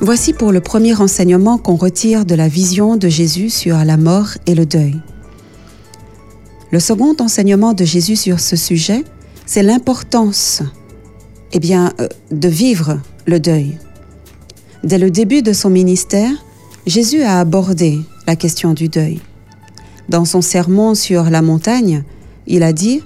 [0.00, 4.28] Voici pour le premier enseignement qu'on retire de la vision de Jésus sur la mort
[4.46, 5.00] et le deuil.
[6.70, 9.02] Le second enseignement de Jésus sur ce sujet,
[9.46, 10.62] c'est l'importance
[11.52, 13.78] eh bien, euh, de vivre le deuil.
[14.84, 16.32] Dès le début de son ministère,
[16.86, 19.20] Jésus a abordé la question du deuil.
[20.08, 22.04] Dans son sermon sur la montagne,
[22.46, 22.98] il a dit⁇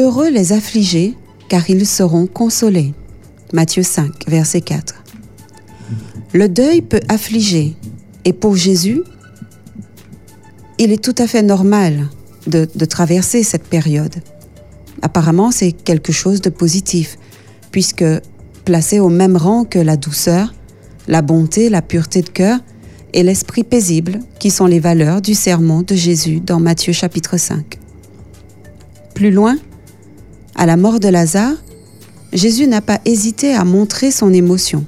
[0.00, 1.14] Heureux les affligés,
[1.48, 2.94] car ils seront consolés.
[3.52, 4.94] Matthieu 5, verset 4.
[6.32, 7.76] Le deuil peut affliger,
[8.24, 9.02] et pour Jésus,
[10.78, 12.08] il est tout à fait normal
[12.46, 14.14] de, de traverser cette période.
[15.02, 17.18] Apparemment, c'est quelque chose de positif,
[17.74, 18.04] puisque
[18.64, 20.54] placé au même rang que la douceur,
[21.08, 22.60] la bonté, la pureté de cœur
[23.12, 27.80] et l'esprit paisible, qui sont les valeurs du sermon de Jésus dans Matthieu chapitre 5.
[29.16, 29.56] Plus loin,
[30.54, 31.56] à la mort de Lazare,
[32.32, 34.84] Jésus n'a pas hésité à montrer son émotion.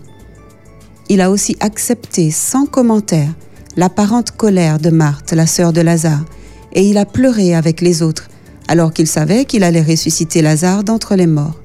[1.08, 3.34] Il a aussi accepté sans commentaire
[3.76, 6.24] l'apparente colère de Marthe, la sœur de Lazare,
[6.72, 8.28] et il a pleuré avec les autres,
[8.68, 11.60] alors qu'il savait qu'il allait ressusciter Lazare d'entre les morts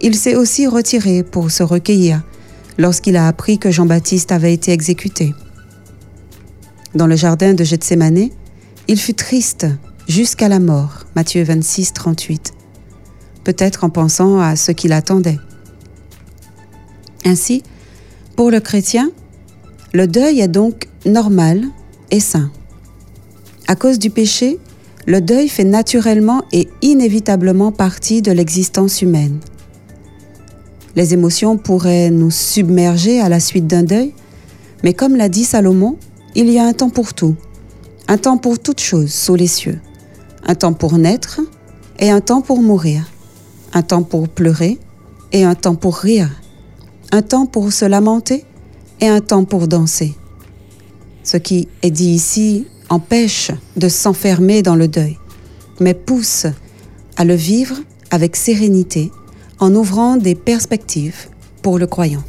[0.00, 2.22] il s'est aussi retiré pour se recueillir
[2.78, 5.34] lorsqu'il a appris que Jean-Baptiste avait été exécuté.
[6.94, 8.30] Dans le jardin de Gethsemane,
[8.88, 9.66] il fut triste
[10.08, 12.54] jusqu'à la mort, Matthieu 26, 38,
[13.44, 15.38] peut-être en pensant à ce qui l'attendait.
[17.24, 17.62] Ainsi,
[18.36, 19.10] pour le chrétien,
[19.92, 21.64] le deuil est donc normal
[22.10, 22.50] et sain.
[23.68, 24.58] À cause du péché,
[25.06, 29.38] le deuil fait naturellement et inévitablement partie de l'existence humaine.
[30.96, 34.12] Les émotions pourraient nous submerger à la suite d'un deuil,
[34.82, 35.96] mais comme l'a dit Salomon,
[36.34, 37.36] il y a un temps pour tout,
[38.08, 39.78] un temps pour toute chose sous les cieux,
[40.46, 41.40] un temps pour naître
[41.98, 43.04] et un temps pour mourir,
[43.72, 44.78] un temps pour pleurer
[45.32, 46.30] et un temps pour rire,
[47.12, 48.44] un temps pour se lamenter
[49.00, 50.14] et un temps pour danser.
[51.22, 55.18] Ce qui est dit ici empêche de s'enfermer dans le deuil,
[55.78, 56.46] mais pousse
[57.16, 57.76] à le vivre
[58.10, 59.12] avec sérénité
[59.60, 61.28] en ouvrant des perspectives
[61.62, 62.22] pour le croyant.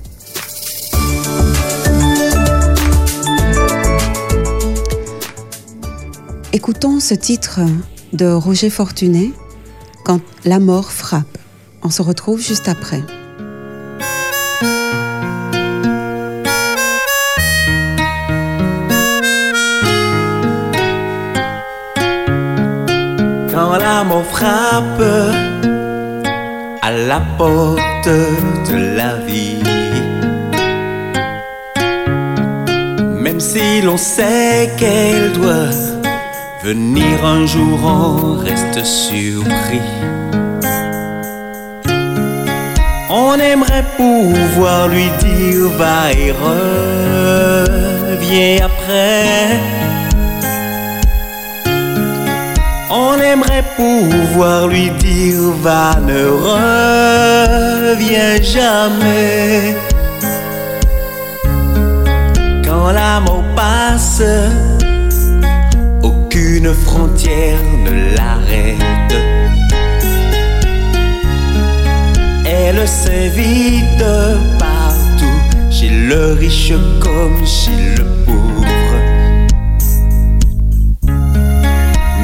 [6.53, 7.61] Écoutons ce titre
[8.13, 9.31] de Roger Fortuné,
[10.03, 11.37] Quand la mort frappe.
[11.83, 13.01] On se retrouve juste après.
[23.51, 25.50] Quand la mort frappe,
[26.91, 29.63] la porte de la vie.
[33.23, 35.75] Même si l'on sait qu'elle doit
[36.63, 39.81] venir un jour, on reste surpris.
[43.09, 48.11] On aimerait pouvoir lui dire va et reviens
[48.63, 49.59] après.
[52.89, 56.25] On aimerait pouvoir lui dire va ne
[57.95, 59.75] reviens jamais.
[62.65, 64.23] Quand l'amour passe,
[66.01, 69.01] aucune frontière ne l'arrête.
[72.73, 74.05] le sais vite
[74.57, 75.39] partout,
[75.69, 78.00] chez le riche comme chez le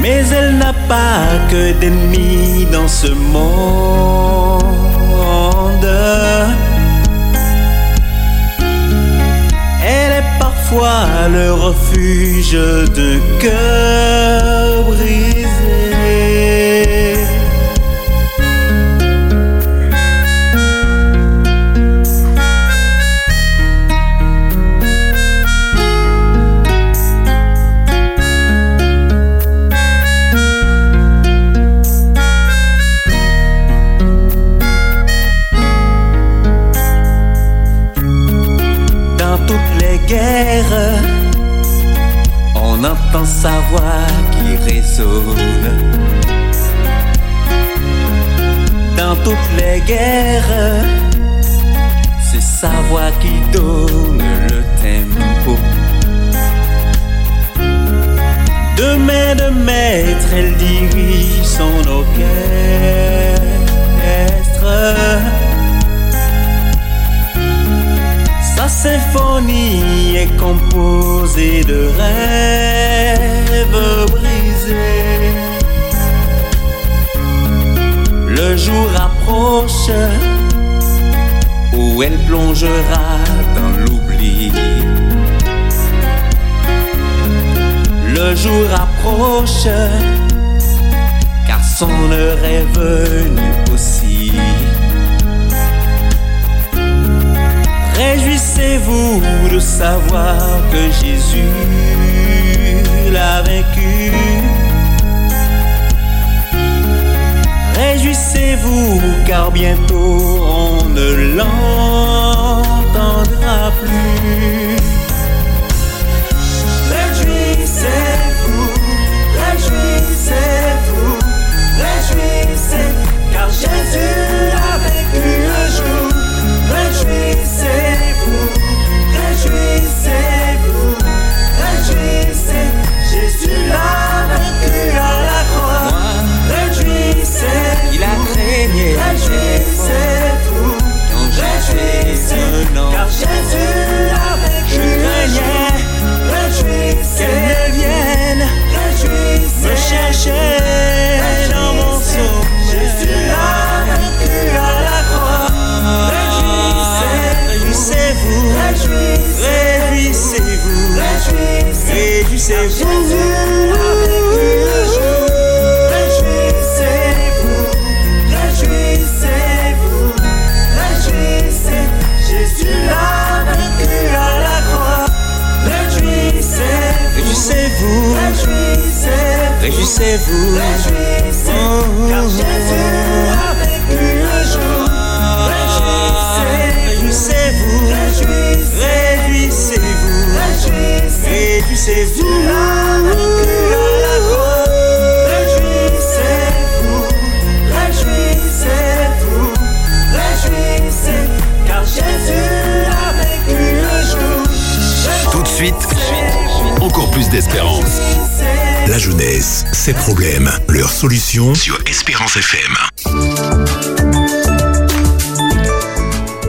[0.10, 4.64] Mais elle n'a pas que d'ennemis dans ce monde.
[9.86, 15.47] Elle est parfois le refuge de cœur brisé.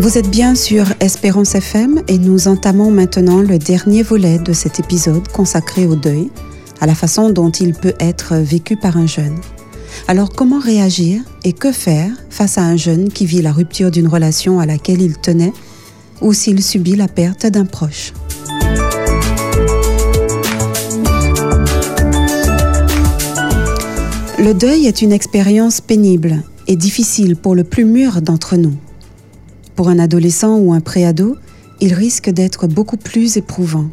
[0.01, 4.81] Vous êtes bien sur Espérance FM et nous entamons maintenant le dernier volet de cet
[4.81, 6.31] épisode consacré au deuil,
[6.81, 9.39] à la façon dont il peut être vécu par un jeune.
[10.09, 14.09] Alors comment réagir et que faire face à un jeune qui vit la rupture d'une
[14.09, 15.53] relation à laquelle il tenait
[16.21, 18.13] ou s'il subit la perte d'un proche?
[24.49, 28.73] Le deuil est une expérience pénible et difficile pour le plus mûr d'entre nous.
[29.77, 31.37] Pour un adolescent ou un préado,
[31.83, 33.91] il risque d'être beaucoup plus éprouvant.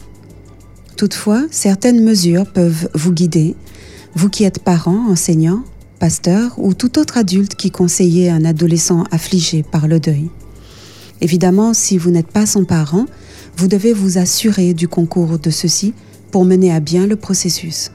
[0.96, 3.54] Toutefois, certaines mesures peuvent vous guider,
[4.16, 5.62] vous qui êtes parent, enseignant,
[6.00, 10.30] pasteur ou tout autre adulte qui conseillait un adolescent affligé par le deuil.
[11.20, 13.08] Évidemment, si vous n'êtes pas son parent,
[13.58, 15.94] vous devez vous assurer du concours de ceci
[16.32, 17.92] pour mener à bien le processus.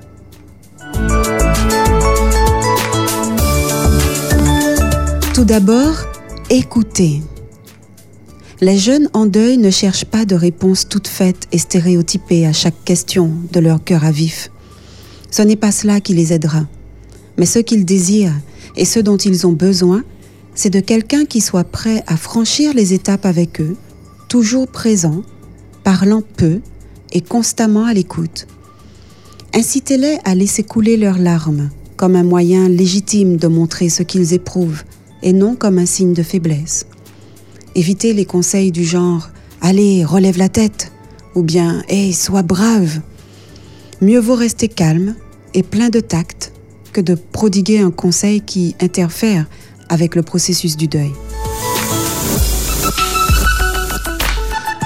[5.40, 5.96] Tout d'abord,
[6.50, 7.22] écoutez.
[8.60, 12.84] Les jeunes en deuil ne cherchent pas de réponses toutes faites et stéréotypées à chaque
[12.84, 14.50] question de leur cœur à vif.
[15.30, 16.66] Ce n'est pas cela qui les aidera,
[17.38, 18.38] mais ce qu'ils désirent
[18.76, 20.04] et ce dont ils ont besoin,
[20.54, 23.78] c'est de quelqu'un qui soit prêt à franchir les étapes avec eux,
[24.28, 25.22] toujours présent,
[25.84, 26.60] parlant peu
[27.12, 28.46] et constamment à l'écoute.
[29.54, 34.84] Incitez-les à laisser couler leurs larmes comme un moyen légitime de montrer ce qu'ils éprouvent
[35.22, 36.86] et non comme un signe de faiblesse.
[37.74, 40.92] Évitez les conseils du genre Allez, relève la tête
[41.34, 43.00] ou bien Hé, sois brave.
[44.00, 45.14] Mieux vaut rester calme
[45.54, 46.52] et plein de tact
[46.92, 49.46] que de prodiguer un conseil qui interfère
[49.88, 51.12] avec le processus du deuil.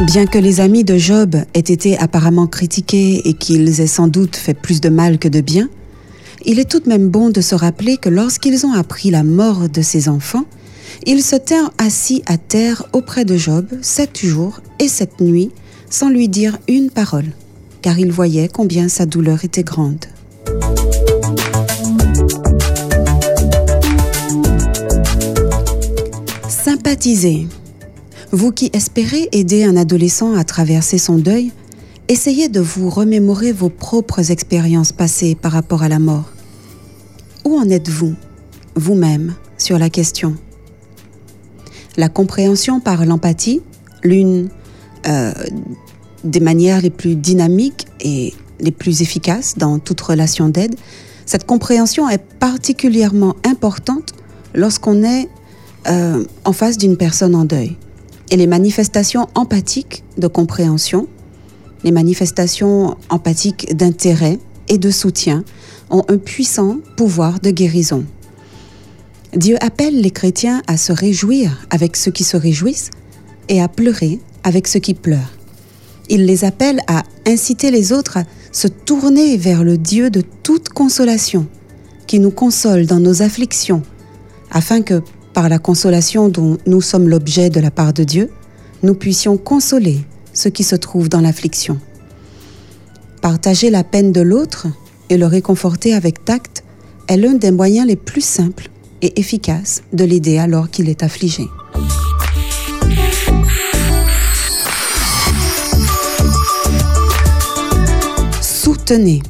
[0.00, 4.34] Bien que les amis de Job aient été apparemment critiqués et qu'ils aient sans doute
[4.34, 5.68] fait plus de mal que de bien,
[6.46, 9.68] il est tout de même bon de se rappeler que lorsqu'ils ont appris la mort
[9.68, 10.44] de ses enfants,
[11.06, 15.50] ils se tinrent assis à terre auprès de Job sept jours et sept nuits
[15.90, 17.32] sans lui dire une parole,
[17.82, 20.04] car ils voyaient combien sa douleur était grande.
[26.48, 27.46] Sympathisez.
[28.32, 31.52] Vous qui espérez aider un adolescent à traverser son deuil,
[32.08, 36.33] essayez de vous remémorer vos propres expériences passées par rapport à la mort.
[37.44, 38.14] Où en êtes-vous,
[38.74, 40.36] vous-même, sur la question?
[41.96, 43.60] La compréhension par l'empathie,
[44.02, 44.48] l'une
[45.06, 45.32] euh,
[46.24, 50.74] des manières les plus dynamiques et les plus efficaces dans toute relation d'aide,
[51.26, 54.12] cette compréhension est particulièrement importante
[54.54, 55.28] lorsqu'on est
[55.86, 57.76] euh, en face d'une personne en deuil.
[58.30, 61.08] Et les manifestations empathiques de compréhension,
[61.84, 64.38] les manifestations empathiques d'intérêt
[64.68, 65.44] et de soutien
[65.90, 68.04] ont un puissant pouvoir de guérison.
[69.36, 72.90] Dieu appelle les chrétiens à se réjouir avec ceux qui se réjouissent
[73.48, 75.32] et à pleurer avec ceux qui pleurent.
[76.08, 80.68] Il les appelle à inciter les autres à se tourner vers le Dieu de toute
[80.68, 81.46] consolation,
[82.06, 83.82] qui nous console dans nos afflictions,
[84.50, 88.30] afin que, par la consolation dont nous sommes l'objet de la part de Dieu,
[88.82, 91.78] nous puissions consoler ceux qui se trouvent dans l'affliction.
[93.22, 94.68] Partager la peine de l'autre
[95.10, 96.64] et le réconforter avec tact
[97.08, 98.68] est l'un des moyens les plus simples
[99.02, 101.46] et efficaces de l'aider alors qu'il est affligé.
[108.40, 109.22] Soutenez.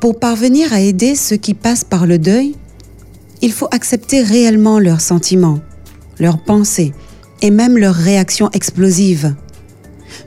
[0.00, 2.54] Pour parvenir à aider ceux qui passent par le deuil,
[3.40, 5.60] il faut accepter réellement leurs sentiments,
[6.18, 6.92] leurs pensées
[7.40, 9.34] et même leurs réactions explosives.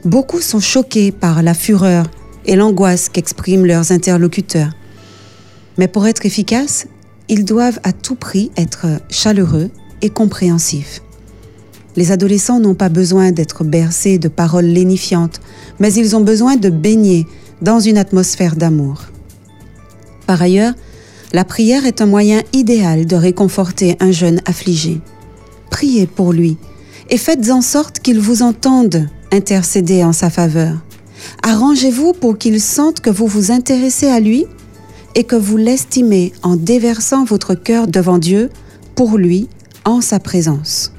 [0.04, 2.08] Beaucoup sont choqués par la fureur
[2.48, 4.72] et l'angoisse qu'expriment leurs interlocuteurs.
[5.78, 6.88] Mais pour être efficaces,
[7.30, 9.70] ils doivent à tout prix être chaleureux
[10.02, 11.02] et compréhensifs.
[11.96, 15.42] Les adolescents n'ont pas besoin d'être bercés de paroles lénifiantes,
[15.80, 17.28] mais ils ont besoin de baigner
[17.62, 19.02] dans une atmosphère d'amour.
[20.28, 20.74] Par ailleurs,
[21.34, 25.02] la prière est un moyen idéal de réconforter un jeune affligé.
[25.70, 26.58] Priez pour lui
[27.10, 30.78] et faites en sorte qu'il vous entende intercéder en sa faveur.
[31.44, 34.46] Arrangez-vous pour qu'il sente que vous vous intéressez à lui
[35.16, 38.50] et que vous l'estimez en déversant votre cœur devant Dieu
[38.96, 39.48] pour lui
[39.86, 40.92] en sa présence.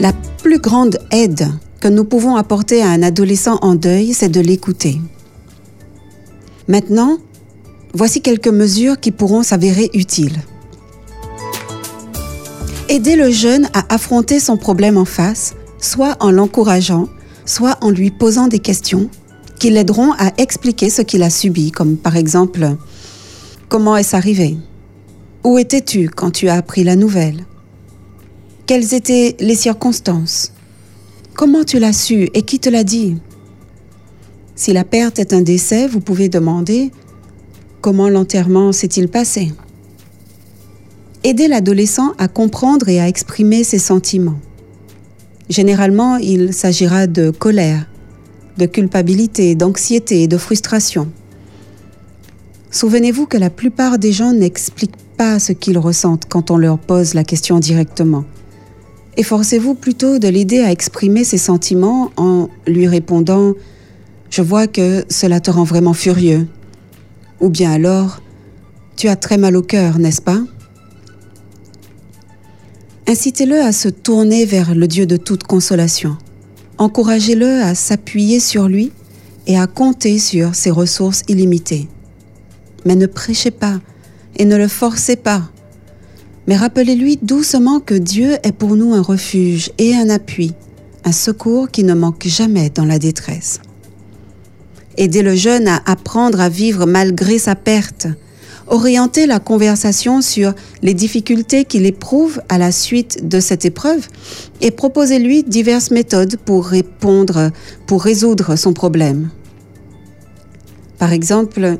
[0.00, 0.12] La
[0.42, 1.48] plus grande aide
[1.80, 5.00] que nous pouvons apporter à un adolescent en deuil, c'est de l'écouter.
[6.68, 7.18] Maintenant,
[7.92, 10.38] voici quelques mesures qui pourront s'avérer utiles.
[12.90, 17.08] Aider le jeune à affronter son problème en face, soit en l'encourageant,
[17.46, 19.08] soit en lui posant des questions
[19.60, 22.76] qui l'aideront à expliquer ce qu'il a subi, comme par exemple
[23.68, 24.56] Comment est-ce arrivé?
[25.44, 27.44] Où étais-tu quand tu as appris la nouvelle?
[28.66, 30.52] Quelles étaient les circonstances?
[31.34, 33.18] Comment tu l'as su et qui te l'a dit?
[34.56, 36.90] Si la perte est un décès, vous pouvez demander
[37.82, 39.52] Comment l'enterrement s'est-il passé?
[41.22, 44.38] Aider l'adolescent à comprendre et à exprimer ses sentiments.
[45.50, 47.86] Généralement, il s'agira de colère,
[48.56, 51.08] de culpabilité, d'anxiété et de frustration.
[52.70, 57.12] Souvenez-vous que la plupart des gens n'expliquent pas ce qu'ils ressentent quand on leur pose
[57.12, 58.24] la question directement.
[59.18, 63.50] Efforcez-vous plutôt de l'aider à exprimer ses sentiments en lui répondant⁇
[64.30, 66.38] Je vois que cela te rend vraiment furieux⁇
[67.40, 68.06] ou bien alors⁇
[68.96, 70.38] Tu as très mal au cœur, n'est-ce pas?⁇
[73.08, 76.16] Incitez-le à se tourner vers le Dieu de toute consolation.
[76.78, 78.92] Encouragez-le à s'appuyer sur lui
[79.46, 81.88] et à compter sur ses ressources illimitées.
[82.84, 83.80] Mais ne prêchez pas
[84.36, 85.50] et ne le forcez pas.
[86.46, 90.52] Mais rappelez-lui doucement que Dieu est pour nous un refuge et un appui,
[91.04, 93.60] un secours qui ne manque jamais dans la détresse.
[94.96, 98.06] aider le jeune à apprendre à vivre malgré sa perte,
[98.70, 104.06] orienter la conversation sur les difficultés qu'il éprouve à la suite de cette épreuve
[104.60, 107.50] et proposer lui diverses méthodes pour répondre,
[107.86, 109.30] pour résoudre son problème.
[110.98, 111.78] Par exemple,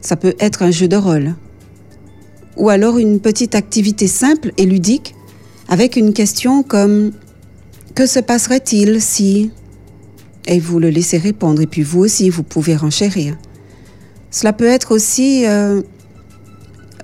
[0.00, 1.34] ça peut être un jeu de rôle
[2.56, 5.14] ou alors une petite activité simple et ludique
[5.68, 7.12] avec une question comme
[7.94, 9.50] Que se passerait-il si?
[10.46, 13.36] Et vous le laissez répondre et puis vous aussi, vous pouvez renchérir.
[14.36, 15.80] Cela peut être aussi euh,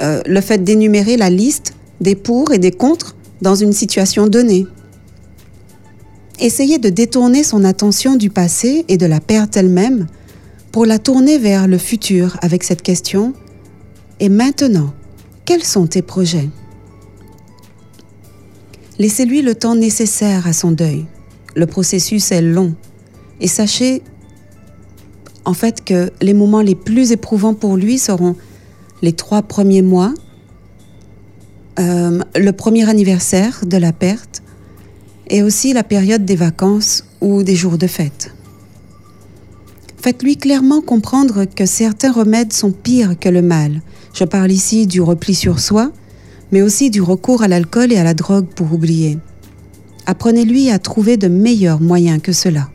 [0.02, 1.72] euh, le fait d'énumérer la liste
[2.02, 4.66] des pour et des contre dans une situation donnée.
[6.40, 10.08] Essayez de détourner son attention du passé et de la perte elle-même
[10.72, 13.32] pour la tourner vers le futur avec cette question.
[14.20, 14.92] Et maintenant,
[15.46, 16.50] quels sont tes projets?
[18.98, 21.06] Laissez-lui le temps nécessaire à son deuil.
[21.56, 22.74] Le processus est long.
[23.40, 24.02] Et sachez
[25.44, 28.36] en fait que les moments les plus éprouvants pour lui seront
[29.02, 30.14] les trois premiers mois,
[31.78, 34.42] euh, le premier anniversaire de la perte
[35.28, 38.34] et aussi la période des vacances ou des jours de fête.
[40.00, 43.82] Faites-lui clairement comprendre que certains remèdes sont pires que le mal.
[44.12, 45.92] Je parle ici du repli sur soi,
[46.50, 49.18] mais aussi du recours à l'alcool et à la drogue pour oublier.
[50.06, 52.68] Apprenez-lui à trouver de meilleurs moyens que cela.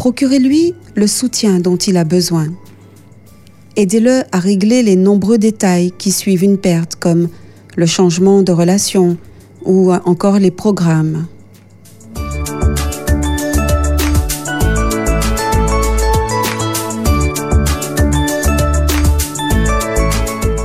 [0.00, 2.46] Procurez-lui le soutien dont il a besoin.
[3.76, 7.28] Aidez-le à régler les nombreux détails qui suivent une perte, comme
[7.76, 9.18] le changement de relation
[9.62, 11.26] ou encore les programmes.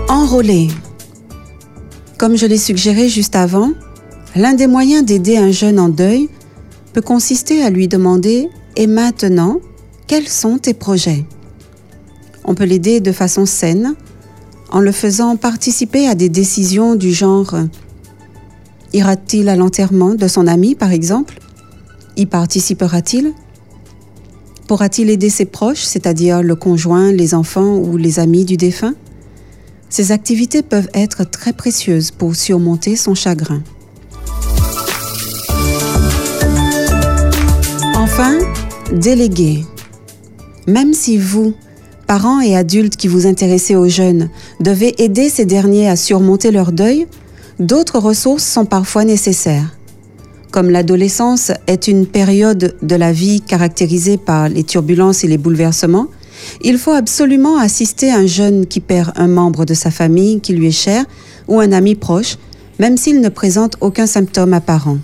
[0.07, 0.69] Enrôler.
[2.17, 3.71] Comme je l'ai suggéré juste avant,
[4.37, 6.29] l'un des moyens d'aider un jeune en deuil
[6.95, 9.59] peut consister à lui demander Et maintenant,
[10.07, 11.25] quels sont tes projets?
[12.45, 13.95] On peut l'aider de façon saine
[14.69, 17.53] en le faisant participer à des décisions du genre
[18.93, 21.39] Ira-t-il à l'enterrement de son ami, par exemple?
[22.15, 23.33] Y participera-t-il?
[24.69, 28.95] Pourra-t-il aider ses proches, c'est-à-dire le conjoint, les enfants ou les amis du défunt?
[29.89, 33.61] Ces activités peuvent être très précieuses pour surmonter son chagrin.
[38.95, 39.63] Déléguer.
[40.67, 41.53] Même si vous,
[42.07, 44.29] parents et adultes qui vous intéressez aux jeunes,
[44.59, 47.07] devez aider ces derniers à surmonter leur deuil,
[47.59, 49.77] d'autres ressources sont parfois nécessaires.
[50.51, 56.07] Comme l'adolescence est une période de la vie caractérisée par les turbulences et les bouleversements,
[56.61, 60.67] il faut absolument assister un jeune qui perd un membre de sa famille qui lui
[60.67, 61.03] est cher
[61.47, 62.37] ou un ami proche,
[62.79, 64.97] même s'il ne présente aucun symptôme apparent.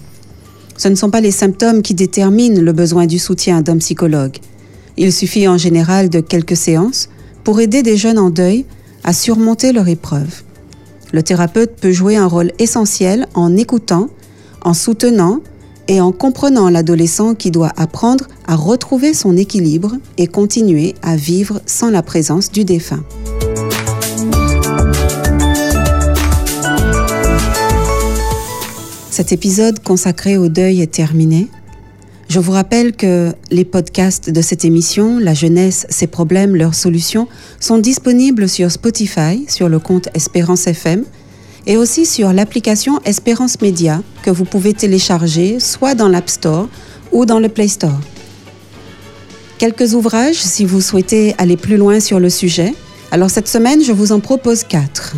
[0.82, 4.38] Ce ne sont pas les symptômes qui déterminent le besoin du soutien d'un psychologue.
[4.98, 7.08] Il suffit en général de quelques séances
[7.44, 8.66] pour aider des jeunes en deuil
[9.04, 10.42] à surmonter leur épreuve.
[11.14, 14.10] Le thérapeute peut jouer un rôle essentiel en écoutant,
[14.64, 15.42] en soutenant
[15.88, 21.62] et en comprenant l'adolescent qui doit apprendre à retrouver son équilibre et continuer à vivre
[21.68, 23.04] sans la présence du défunt.
[29.22, 31.48] Cet épisode consacré au deuil est terminé.
[32.28, 37.28] Je vous rappelle que les podcasts de cette émission, La jeunesse, ses problèmes, leurs solutions,
[37.60, 41.04] sont disponibles sur Spotify, sur le compte Espérance FM,
[41.68, 46.68] et aussi sur l'application Espérance Média que vous pouvez télécharger soit dans l'App Store
[47.12, 48.00] ou dans le Play Store.
[49.60, 52.74] Quelques ouvrages si vous souhaitez aller plus loin sur le sujet.
[53.12, 55.16] Alors cette semaine, je vous en propose quatre.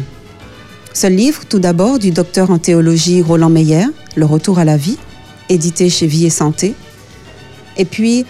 [0.94, 3.86] Ce livre, tout d'abord, du docteur en théologie Roland Meyer,
[4.16, 5.00] Le retour à la vie,
[5.50, 6.76] édité chez Vie et Santé.
[7.78, 8.26] Et puis,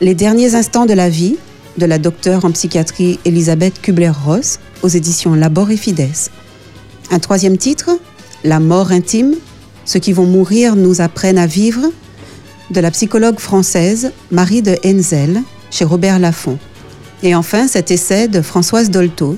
[0.00, 1.36] Les derniers instants de la vie,
[1.76, 6.08] de la docteure en psychiatrie Elisabeth Kubler-Ross, aux éditions Labor et Fides.
[7.10, 7.90] Un troisième titre,
[8.44, 9.34] La mort intime,
[9.84, 11.82] ceux qui vont mourir nous apprennent à vivre,
[12.70, 16.58] de la psychologue française Marie de Henzel chez Robert Laffont.
[17.22, 19.36] Et enfin, cet essai de Françoise Dolto,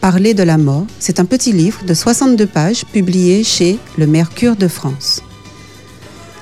[0.00, 4.56] Parler de la mort, c'est un petit livre de 62 pages publié chez Le Mercure
[4.56, 5.22] de France.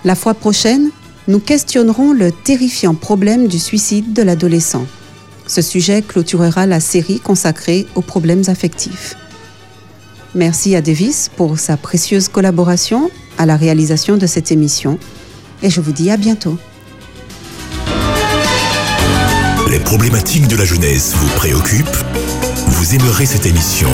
[0.04, 0.90] La fois prochaine,
[1.26, 4.86] nous questionnerons le terrifiant problème du suicide de l'adolescent.
[5.48, 9.16] Ce sujet clôturera la série consacrée aux problèmes affectifs.
[10.36, 15.00] Merci à Davis pour sa précieuse collaboration à la réalisation de cette émission
[15.64, 16.56] et je vous dis à bientôt.
[19.68, 22.04] Les problématiques de la jeunesse vous préoccupent?
[22.78, 23.88] Vous aimerez cette émission.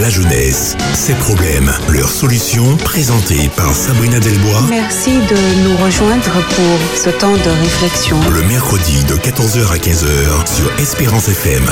[0.00, 4.62] La jeunesse, ses problèmes, leurs solutions, présentée par Sabrina Delbois.
[4.70, 8.16] Merci de nous rejoindre pour ce temps de réflexion.
[8.30, 11.64] Le mercredi de 14h à 15h sur Espérance FM.